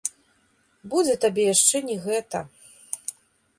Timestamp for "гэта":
2.09-2.43